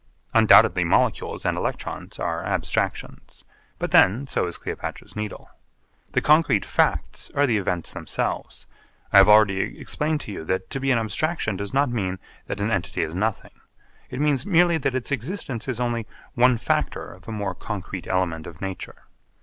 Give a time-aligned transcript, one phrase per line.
[0.33, 3.43] Undoubtedly molecules and electrons are abstractions.
[3.77, 5.51] But then so is Cleopatra's Needle.
[6.13, 8.65] The concrete facts are the events themselves
[9.13, 12.17] I have already explained to you that to be an abstraction does not mean
[12.47, 13.51] that an entity is nothing.
[14.09, 18.47] It merely means that its existence is only one factor of a more concrete element
[18.47, 19.03] of nature.